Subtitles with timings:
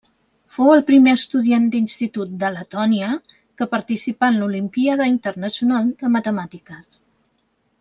[0.55, 3.11] Fou el primer estudiant d'institut de Letònia
[3.61, 6.93] que participà en l'Olimpíada Internacional de Matemàtiques.